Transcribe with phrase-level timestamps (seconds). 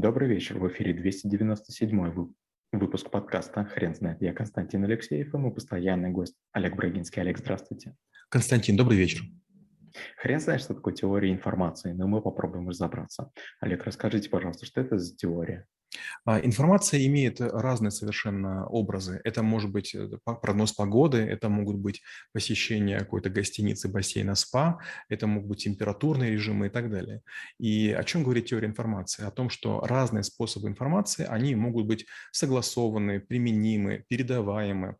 [0.00, 0.58] Добрый вечер.
[0.58, 2.32] В эфире 297
[2.72, 4.22] выпуск подкаста «Хрен знает».
[4.22, 7.20] Я Константин Алексеев и мой постоянный гость Олег Брагинский.
[7.20, 7.94] Олег, здравствуйте.
[8.30, 9.20] Константин, добрый вечер.
[10.16, 13.30] Хрен знает, что такое теория информации, но мы попробуем разобраться.
[13.60, 15.66] Олег, расскажите, пожалуйста, что это за теория?
[16.24, 19.20] А, информация имеет разные совершенно образы.
[19.24, 24.78] Это может быть э, прогноз погоды, это могут быть посещение какой-то гостиницы, бассейна, спа,
[25.08, 27.22] это могут быть температурные режимы и так далее.
[27.58, 29.24] И о чем говорит теория информации?
[29.24, 34.96] О том, что разные способы информации, они могут быть согласованы, применимы, передаваемы,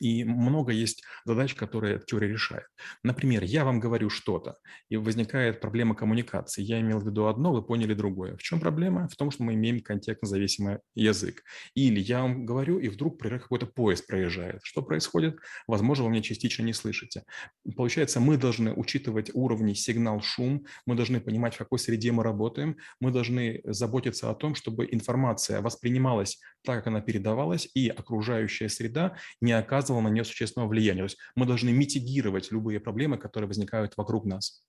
[0.00, 2.66] и много есть задач, которые теория решает.
[3.02, 4.56] Например, я вам говорю что-то,
[4.88, 6.62] и возникает проблема коммуникации.
[6.62, 8.36] Я имел в виду одно, вы поняли другое.
[8.36, 9.08] В чем проблема?
[9.08, 11.42] В том, что мы имеем контекстно-зависимый язык.
[11.74, 14.60] Или я вам говорю, и вдруг какой-то поезд проезжает.
[14.62, 15.36] Что происходит?
[15.66, 17.24] Возможно, вы меня частично не слышите.
[17.76, 23.10] Получается, мы должны учитывать уровни сигнал-шум, мы должны понимать, в какой среде мы работаем, мы
[23.10, 29.52] должны заботиться о том, чтобы информация воспринималась так, как она передавалась, и окружающая среда не
[29.52, 31.00] оказывалась оказывал на нее существенного влияния.
[31.00, 34.64] То есть мы должны митигировать любые проблемы, которые возникают вокруг нас.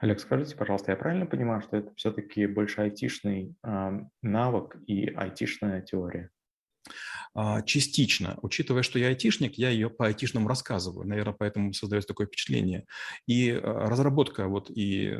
[0.00, 5.82] Олег, скажите, пожалуйста, я правильно понимаю, что это все-таки больше айтишный э, навык и айтишная
[5.82, 6.30] теория?
[7.34, 8.36] А, частично.
[8.42, 11.06] Учитывая, что я айтишник, я ее по айтишному рассказываю.
[11.06, 12.86] Наверное, поэтому создается такое впечатление.
[13.26, 15.18] И а, разработка вот и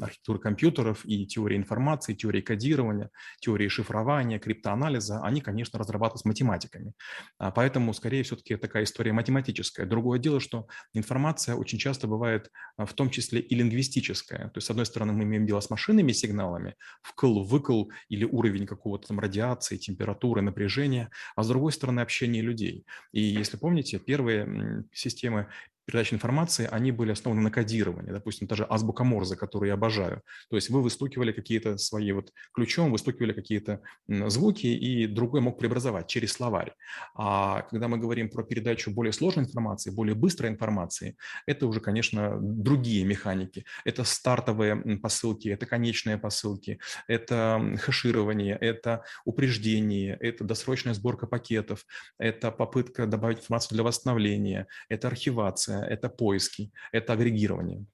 [0.00, 6.92] архитектуры компьютеров, и теории информации, теории кодирования, теории шифрования, криптоанализа, они, конечно, разрабатываются математиками.
[7.38, 9.86] А, поэтому, скорее, все-таки такая история математическая.
[9.86, 14.48] Другое дело, что информация очень часто бывает в том числе и лингвистическая.
[14.48, 18.66] То есть, с одной стороны, мы имеем дело с машинными сигналами, вкл, выкл или уровень
[18.66, 22.84] какого-то там радиации, температуры, напряжения, а с другой стороны общение людей.
[23.12, 25.48] И если помните, первые системы
[25.88, 28.12] передачи информации, они были основаны на кодировании.
[28.12, 30.20] Допустим, та же азбука Морзе, которую я обожаю.
[30.50, 36.06] То есть вы выстукивали какие-то свои вот ключом, выстукивали какие-то звуки, и другой мог преобразовать
[36.06, 36.74] через словарь.
[37.14, 42.36] А когда мы говорим про передачу более сложной информации, более быстрой информации, это уже, конечно,
[42.38, 43.64] другие механики.
[43.86, 51.86] Это стартовые посылки, это конечные посылки, это хэширование, это упреждение, это досрочная сборка пакетов,
[52.18, 57.86] это попытка добавить информацию для восстановления, это архивация, это поиски, это агрегирование.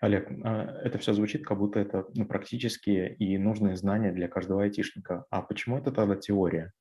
[0.00, 4.62] Олег, а, это все звучит, как будто это ну, практические и нужные знания для каждого
[4.62, 5.24] айтишника.
[5.30, 6.72] А почему это тогда теория?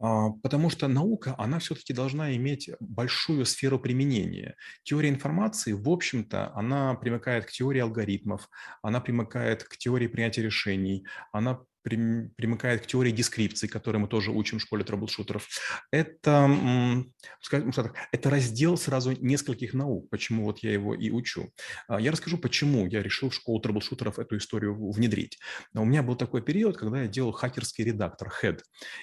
[0.00, 4.56] А, потому что наука, она все-таки должна иметь большую сферу применения.
[4.82, 8.48] Теория информации, в общем-то, она примыкает к теории алгоритмов,
[8.82, 14.58] она примыкает к теории принятия решений, она примыкает к теории дескрипции, которую мы тоже учим
[14.58, 15.48] в школе troubleshooter 'ов.
[15.90, 17.04] Это,
[17.40, 17.72] скажем
[18.12, 21.52] это раздел сразу нескольких наук, почему вот я его и учу.
[21.88, 25.38] А, я расскажу, почему я решил в школу troubleshooter 'ов эту историю внедрить.
[25.74, 28.60] У меня был такой период, когда я делал хакерский редактор, HEAD,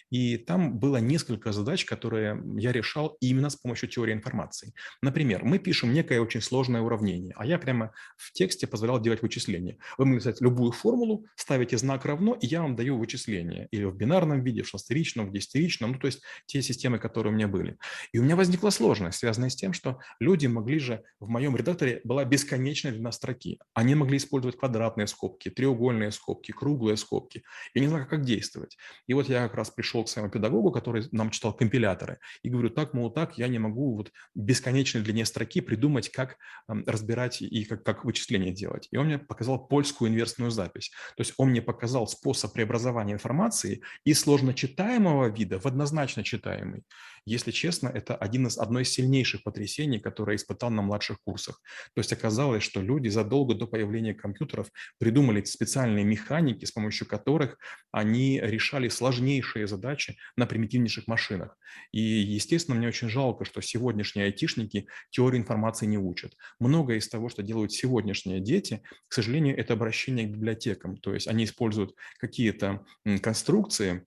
[0.10, 4.74] и там было несколько задач, которые я решал именно с помощью теории информации.
[5.02, 9.78] Например, мы пишем некое очень сложное уравнение, а я прямо в тексте позволял делать вычисления.
[9.98, 13.96] Вы можете написать любую формулу, ставите знак равно, и я вам даю вычисления или в
[13.96, 17.78] бинарном виде, в шестеричном, в десятиричном, ну, то есть те системы, которые у меня были.
[18.14, 22.02] И у меня возникла сложность, связанная с тем, что люди могли же, в моем редакторе
[22.04, 23.60] была бесконечная длина строки.
[23.74, 27.44] Они могли использовать квадратные скобки, треугольные скобки, круглые скобки.
[27.74, 28.78] Я не знаю, как действовать.
[29.08, 32.70] И вот я как раз пришел к своему педагогу, который нам читал компиляторы, и говорю,
[32.70, 36.38] так, мол, так, я не могу вот бесконечной длине строки придумать, как
[36.68, 38.88] разбирать и как, как вычисления делать.
[38.92, 40.92] И он мне показал польскую инверсную запись.
[41.16, 46.84] То есть он мне показал способ преобразования информации из сложно читаемого вида в однозначно читаемый.
[47.26, 51.62] Если честно, это один из, одно из сильнейших потрясений, которое испытал на младших курсах.
[51.94, 54.68] То есть оказалось, что люди задолго до появления компьютеров
[54.98, 57.58] придумали специальные механики, с помощью которых
[57.92, 61.58] они решали сложнейшие задачи на примитивнейших машинах.
[61.92, 66.34] И, естественно, мне очень жалко, что сегодняшние айтишники теорию информации не учат.
[66.60, 70.98] Многое из того, что делают сегодняшние дети, к сожалению, это обращение к библиотекам.
[70.98, 72.86] То есть они используют какие какие-то
[73.22, 74.06] конструкции,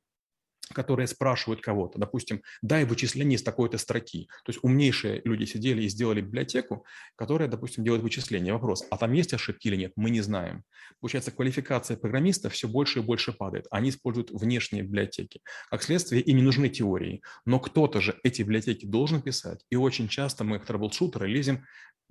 [0.75, 4.29] которые спрашивают кого-то, допустим, дай вычисление из такой-то строки.
[4.45, 6.87] То есть умнейшие люди сидели и сделали библиотеку,
[7.17, 8.53] которая, допустим, делает вычисления.
[8.53, 10.65] Вопрос, а там есть ошибки или нет, мы не знаем.
[11.01, 13.67] Получается, квалификация программиста все больше и больше падает.
[13.71, 15.41] Они используют внешние библиотеки.
[15.69, 17.23] Как следствие, им не нужны теории.
[17.45, 19.65] Но кто-то же эти библиотеки должен писать.
[19.69, 21.65] И очень часто мы, как трэблшутеры, лезем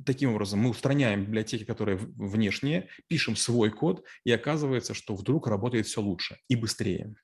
[0.06, 5.86] Таким образом, мы устраняем библиотеки, которые внешние, пишем свой код, и оказывается, что вдруг работает
[5.86, 7.16] все лучше и быстрее.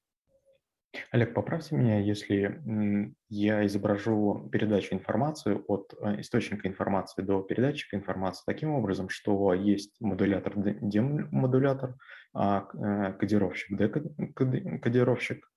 [1.12, 8.44] Олег, поправьте меня, если я изображу передачу информации от э, источника информации до передатчика информации
[8.45, 11.95] таким образом, что есть модулятор, демодулятор,
[12.33, 15.50] а, э, кодировщик, декодировщик,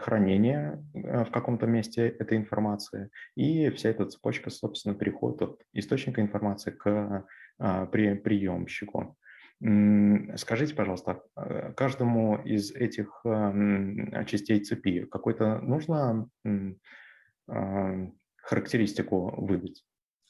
[0.00, 6.20] хранение э, в каком-то месте этой информации, и вся эта цепочка, собственно, переходит от источника
[6.20, 7.26] информации к
[7.58, 9.16] а, приемщику.
[10.36, 16.28] Скажите, пожалуйста, э, каждому из этих эм, частей цепи какой-то нужно
[17.48, 18.08] а,
[18.38, 19.84] характеристику выдать?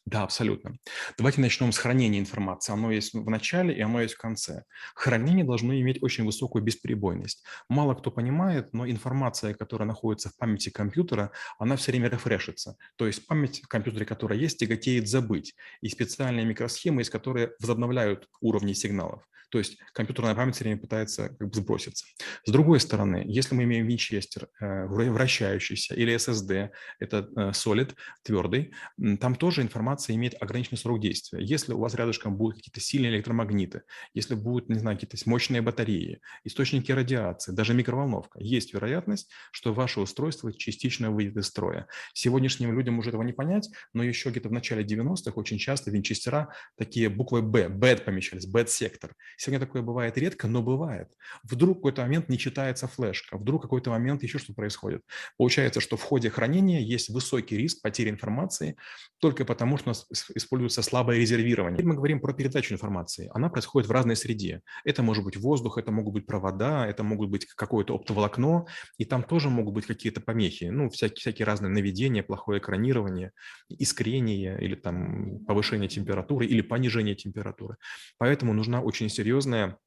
[0.05, 0.79] Да, абсолютно.
[1.17, 2.73] Давайте начнем с хранения информации.
[2.73, 4.65] Оно есть в начале и оно есть в конце.
[4.97, 7.45] Хранение должно иметь очень высокую бесперебойность.
[7.69, 12.77] Мало кто понимает, но информация, которая находится в памяти компьютера, она все время рефрешится.
[12.97, 15.55] То есть память в компьютере, которая есть, тяготеет забыть.
[15.83, 19.23] И специальные микросхемы, из которых возобновляют уровни сигналов.
[19.53, 22.07] То есть компьютерная память все время пытается как бы сброситься.
[22.47, 28.73] С другой стороны, если мы имеем винчестер э, вращающийся или SSD, это solid, твердый,
[29.21, 31.43] там тоже информация имеет ограниченный срок действия.
[31.43, 33.83] Если у вас рядышком будут какие-то сильные электромагниты,
[34.15, 40.01] если будут, не знаю, какие-то мощные батареи, источники радиации, даже микроволновка, есть вероятность, что ваше
[40.01, 41.87] устройство частично выйдет из строя.
[42.15, 46.55] Сегодняшним людям уже этого не понять, но еще где-то в начале 90-х очень часто винчестера
[46.77, 49.15] такие буквы B, bad помещались, bad сектор.
[49.37, 51.09] Сегодня такое бывает редко, но бывает.
[51.43, 55.03] Вдруг в какой-то момент не читается флешка, вдруг в какой-то момент еще что происходит.
[55.37, 58.77] Получается, что в ходе хранения есть высокий риск потери информации
[59.19, 61.79] только потому, нас используется слабое резервирование.
[61.79, 63.31] Теперь мы говорим про передачу информации.
[63.35, 64.63] Она происходит в разной среде.
[64.85, 68.67] Это может быть воздух, это могут быть провода, это могут быть какое-то оптоволокно,
[68.99, 70.65] и там тоже могут быть какие-то помехи.
[70.65, 73.33] Ну, всякие, всякие разные наведения, плохое экранирование,
[73.69, 77.77] искрение или там повышение температуры или понижение температуры.
[78.19, 79.79] Поэтому нужна очень серьезная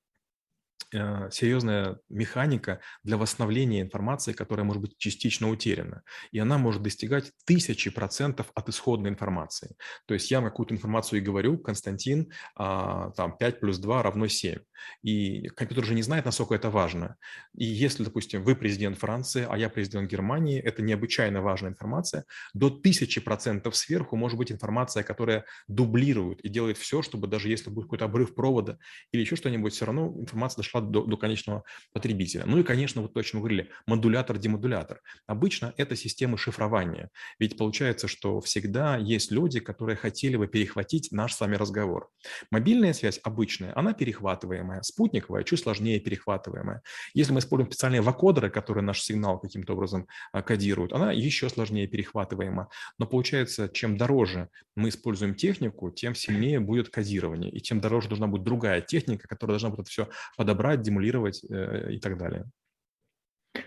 [0.91, 6.03] серьезная Э, серьезная механика для восстановления информации, которая может быть частично утеряна.
[6.31, 9.75] И она может достигать тысячи процентов от исходной информации.
[10.05, 14.59] То есть я какую-то информацию и говорю, Константин, а, там 5 плюс 2 равно 7.
[15.01, 17.15] И компьютер же не знает, насколько это важно.
[17.55, 22.69] И если, допустим, вы президент Франции, а я президент Германии, это необычайно важная информация, до
[22.69, 27.85] тысячи процентов сверху может быть информация, которая дублирует и делает все, чтобы даже если будет
[27.85, 28.77] какой-то обрыв провода
[29.11, 31.63] или еще что-нибудь, все равно информация дошла до, до конечного
[31.93, 32.43] потребителя.
[32.45, 35.01] Ну и, конечно, вот то, о чем мы говорили, модулятор-демодулятор.
[35.27, 37.09] Обычно это системы шифрования.
[37.39, 42.09] Ведь получается, что всегда есть люди, которые хотели бы перехватить наш с вами разговор.
[42.51, 44.81] Мобильная связь обычная, она перехватываемая.
[44.81, 46.81] Спутниковая чуть сложнее перехватываемая.
[47.13, 51.87] Если мы используем специальные вакодеры, которые наш сигнал каким-то образом а, кодируют, она еще сложнее
[51.87, 52.69] перехватываема.
[52.97, 57.51] Но получается, чем дороже мы используем технику, тем сильнее будет кодирование.
[57.51, 61.93] И тем дороже должна быть другая техника, которая должна будет это все подобрать, демулировать э,
[61.93, 62.45] и так далее.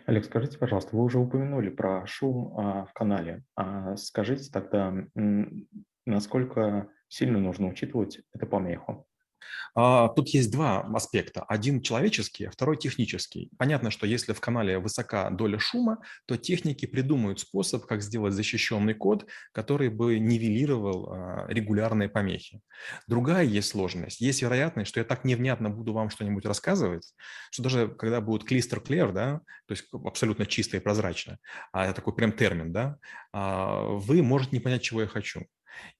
[0.06, 3.44] Олег, скажите, пожалуйста, вы уже упомянули про шум а, в канале.
[3.56, 4.94] А скажите тогда,
[6.06, 9.06] насколько сильно нужно учитывать эту помеху?
[9.74, 11.42] А, тут есть два аспекта.
[11.42, 13.50] Один человеческий, а второй технический.
[13.58, 18.94] Понятно, что если в канале высока доля шума, то техники придумают способ, как сделать защищенный
[18.94, 22.60] код, который бы нивелировал а, регулярные помехи.
[23.06, 24.20] Другая есть сложность.
[24.20, 27.12] Есть вероятность, что я так невнятно буду вам что-нибудь рассказывать,
[27.50, 31.38] что даже когда будет клистер clear, да, то есть абсолютно чисто и прозрачно,
[31.72, 32.98] а такой прям термин, да,
[33.32, 35.46] а, вы можете не понять, чего я хочу.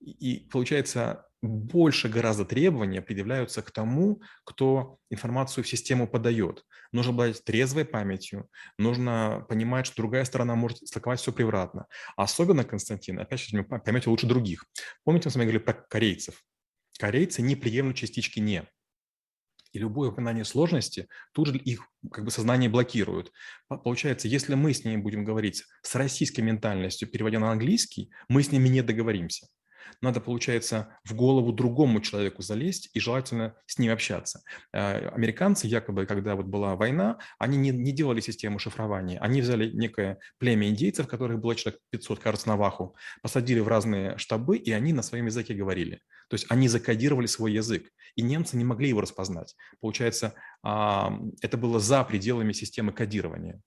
[0.01, 6.65] И получается, больше гораздо требования предъявляются к тому, кто информацию в систему подает.
[6.91, 11.87] Нужно быть трезвой памятью, нужно понимать, что другая сторона может истолковать все превратно.
[12.17, 14.65] Особенно, Константин, опять же, поймете лучше других.
[15.05, 16.43] Помните, мы с вами говорили про корейцев?
[16.99, 18.65] Корейцы не приемлют частички «не».
[19.73, 23.31] И любое упоминание сложности тут же их как бы сознание блокирует.
[23.69, 28.51] Получается, если мы с ними будем говорить с российской ментальностью, переводя на английский, мы с
[28.51, 29.47] ними не договоримся
[30.01, 34.43] надо, получается, в голову другому человеку залезть и желательно с ним общаться.
[34.73, 39.19] Э, американцы якобы, когда вот была война, они не, не делали систему шифрования.
[39.21, 44.17] Они взяли некое племя индейцев, которых было человек 500, кажется, на Ваху, посадили в разные
[44.19, 46.01] штабы, и они на своем языке говорили.
[46.29, 49.55] То есть они закодировали свой язык, и немцы не могли его распознать.
[49.81, 53.61] Получается, это было за пределами системы кодирования.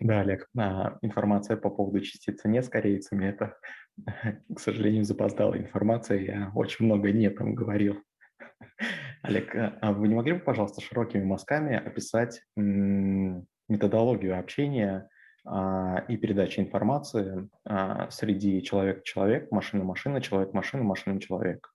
[0.00, 3.56] Да, Олег, а, информация по поводу частицы «не» с корейцами– это,
[4.54, 6.18] к сожалению, запоздалая информация.
[6.18, 8.02] Я очень много «не» там говорил.
[9.22, 15.08] Олег, а, а вы не могли бы, пожалуйста, широкими мазками описать методологию общения
[15.46, 17.48] и передачи информации
[18.10, 21.70] среди человек-человек, машина-машина, человек-машина, машина-человек?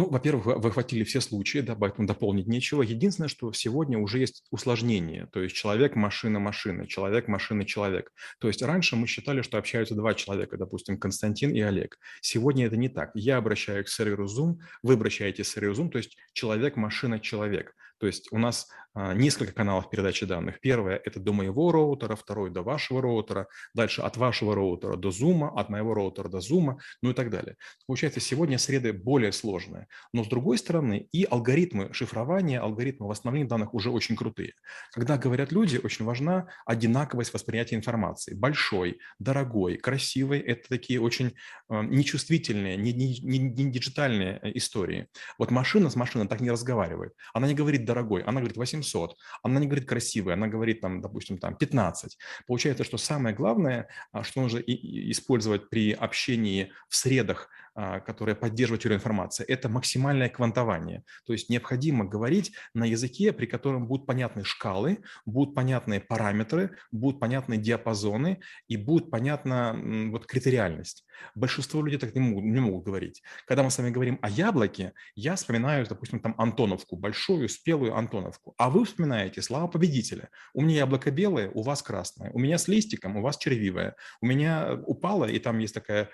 [0.00, 2.80] Ну, во-первых, вы охватили все случаи, да, поэтому дополнить нечего.
[2.80, 8.10] Единственное, что сегодня уже есть усложнение, то есть человек, машина, машина, человек, машина, человек.
[8.38, 11.98] То есть раньше мы считали, что общаются два человека, допустим, Константин и Олег.
[12.22, 13.10] Сегодня это не так.
[13.12, 17.74] Я обращаюсь к серверу Zoom, вы обращаетесь к серверу Zoom, то есть человек, машина, человек.
[18.00, 20.58] То есть у нас а, несколько каналов передачи данных.
[20.60, 25.48] Первое– это до моего роутера, второй– до вашего роутера, дальше от вашего роутера до Zoom,
[25.54, 27.56] от моего роутера до Zoom, ну и так далее.
[27.86, 29.86] Получается, сегодня среды более сложные.
[30.12, 34.54] Но с другой стороны, и алгоритмы шифрования, алгоритмы восстановления данных уже очень крутые.
[34.92, 38.34] Когда говорят люди, очень важна одинаковость восприятия информации.
[38.34, 41.34] Большой, дорогой, красивый– это такие очень
[41.68, 45.06] а, нечувствительные, не, не, не, не диджитальные э, истории.
[45.38, 47.12] Вот машина с машиной так не разговаривает.
[47.34, 49.16] Она не говорит дорогой, она говорит 800.
[49.42, 52.18] Она не говорит красивый, она говорит, там, допустим, там 15.
[52.46, 58.98] Получается, что самое главное, а, что нужно использовать при общении в средах которая поддерживает теорию
[58.98, 61.02] информации, это максимальное квантование.
[61.26, 67.20] То есть необходимо говорить на языке, при котором будут понятны шкалы, будут понятны параметры, будут
[67.20, 69.78] понятны диапазоны и будет понятна
[70.10, 71.06] вот критериальность.
[71.34, 73.22] Большинство людей так не могут, не могут говорить.
[73.46, 78.54] Когда мы с вами говорим о яблоке, я вспоминаю, допустим, там Антоновку, большую, спелую Антоновку.
[78.56, 80.30] А вы вспоминаете слава победителя.
[80.54, 82.30] У меня яблоко белое, у вас красное.
[82.32, 83.96] У меня с листиком, у вас червивое.
[84.20, 86.08] У меня упало, и там есть такая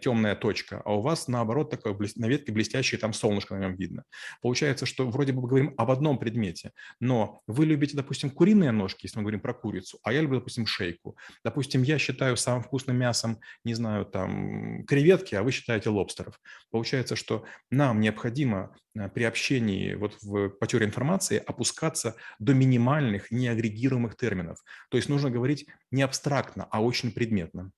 [0.00, 4.04] темная точка, а у вас, наоборот, такое на ветке блестящее, там солнышко на нем видно.
[4.42, 9.06] Получается, что вроде бы мы говорим об одном предмете, но вы любите, допустим, куриные ножки,
[9.06, 11.16] если мы говорим про курицу, а я люблю, допустим, шейку.
[11.44, 16.40] Допустим, я считаю самым вкусным мясом, не знаю, там, креветки, а вы считаете лобстеров.
[16.70, 23.30] Получается, что нам необходимо э, при общении вот в, по теории информации опускаться до минимальных
[23.30, 24.58] неагрегируемых терминов.
[24.90, 27.72] То есть нужно говорить не абстрактно, а очень предметно.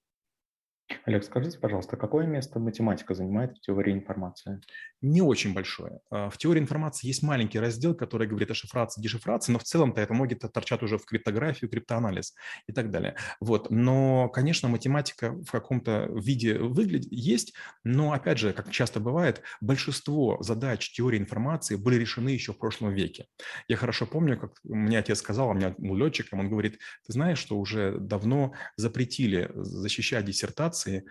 [1.04, 4.60] Олег, скажите, пожалуйста, какое место математика занимает в теории информации?
[5.02, 6.00] Не очень большое.
[6.10, 10.00] А, в теории информации есть маленький раздел, который говорит о шифрации, дешифрации, но в целом-то
[10.00, 12.34] это многие торчат уже в криптографию, криптоанализ
[12.66, 13.16] и так далее.
[13.40, 13.70] Вот.
[13.70, 20.36] Но, конечно, математика в каком-то виде выглядит, есть, но, опять же, как часто бывает, большинство
[20.42, 23.24] задач теории информации были решены еще в прошлом веке.
[23.68, 27.12] Я хорошо помню, как мне отец сказал, а у меня был летчиком, он говорит, ты
[27.14, 31.06] знаешь, что уже давно запретили защищать диссертации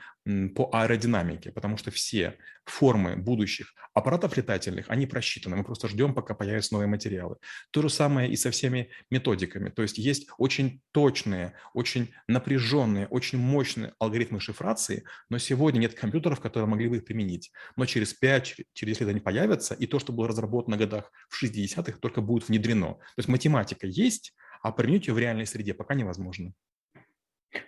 [0.56, 5.56] по аэродинамике, потому что все формы будущих аппаратов летательных, они просчитаны.
[5.56, 7.38] Мы просто ждем, пока появятся новые материалы.
[7.72, 9.70] То же самое и со всеми методиками.
[9.70, 16.40] То есть есть очень точные, очень напряженные, очень мощные алгоритмы шифрации, но сегодня нет компьютеров,
[16.40, 17.52] которые могли бы их применить.
[17.76, 21.12] Но через 5, через 10 лет они появятся, и то, что было разработано в годах
[21.30, 22.94] в 60-х, только будет внедрено.
[22.94, 26.54] То есть математика есть, а применить ее в реальной среде пока невозможно.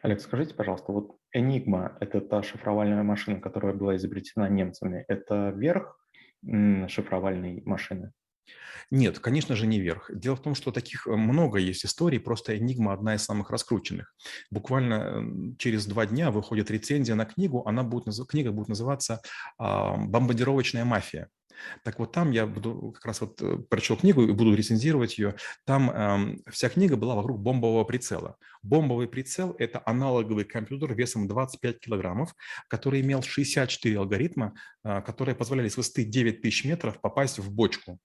[0.03, 5.05] Олег, скажите, пожалуйста, вот Enigma– это та шифровальная машина, которая была изобретена немцами.
[5.07, 5.97] Это верх
[6.87, 8.11] шифровальной машины?
[8.89, 10.11] Нет, конечно же, не верх.
[10.13, 14.13] Дело в том, что таких э, много есть историй, просто «Энигма» одна из самых раскрученных.
[14.49, 19.21] Буквально через два дня выходит рецензия на книгу, она будет, книга будет называться
[19.57, 21.29] «Бомбардировочная мафия».
[21.83, 25.35] Так вот там я буду как раз вот э, прочел книгу и буду рецензировать ее.
[25.65, 28.37] Там эм, вся книга была вокруг бомбового прицела.
[28.63, 32.35] Бомбовый прицел– это аналоговый компьютер весом 25 килограммов,
[32.67, 34.53] который имел 64 алгоритма,
[34.83, 37.99] э, которые позволяли с высоты 9000 метров попасть в бочку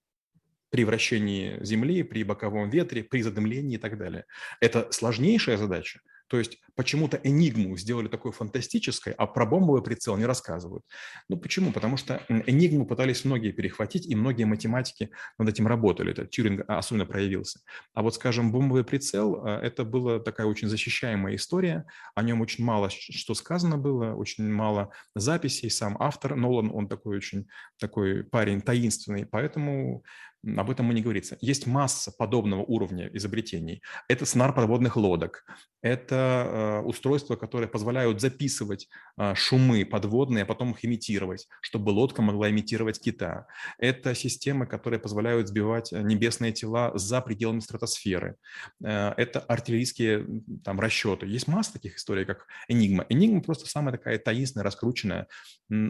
[0.69, 4.25] при вращении Земли, при боковом ветре, при задымлении и так далее.
[4.59, 10.25] Это сложнейшая задача, то есть почему-то Энигму сделали такой фантастической, а про бомбовый прицел не
[10.25, 10.83] рассказывают.
[11.29, 11.71] Ну почему?
[11.71, 16.11] Потому что Энигму пытались многие перехватить, и многие математики над этим работали.
[16.11, 17.59] Это Тюринг особенно проявился.
[17.93, 21.85] А вот, скажем, бомбовый прицел э,– это была такая очень защищаемая история.
[22.15, 25.69] О нем очень мало что сказано было, очень мало записей.
[25.69, 27.47] Сам автор Нолан, он такой очень
[27.79, 30.03] такой парень таинственный, поэтому
[30.43, 31.37] об этом мы не говорится.
[31.41, 33.81] Есть масса подобного уровня изобретений.
[34.07, 35.45] Это снар подводных лодок,
[35.81, 42.21] это э, устройства, которые позволяют записывать э, шумы подводные, а потом их имитировать, чтобы лодка
[42.21, 43.47] могла имитировать кита.
[43.77, 48.35] Это системы, которые позволяют сбивать небесные тела за пределами стратосферы.
[48.83, 50.25] Э, это артиллерийские
[50.63, 51.27] там, расчеты.
[51.27, 53.05] Есть масса таких историй, как Энигма.
[53.09, 55.27] Энигма просто самая такая таинственная, раскрученная.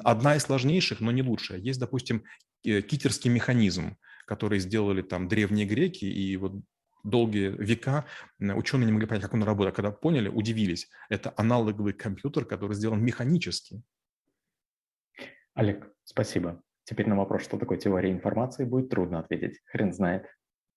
[0.04, 1.60] Одна из сложнейших, но не лучшая.
[1.60, 2.24] Есть, допустим,
[2.64, 3.96] китерский механизм
[4.28, 6.54] которые сделали там древние греки, и вот
[7.04, 8.06] долгие века
[8.40, 9.74] ученые не могли понять, как он работает.
[9.74, 10.90] А когда поняли, удивились.
[11.10, 13.82] Это аналоговый компьютер, который сделан механически.
[15.54, 16.62] Олег, спасибо.
[16.84, 19.60] Теперь на вопрос, что такое теория информации, будет трудно ответить.
[19.66, 20.26] Хрен знает.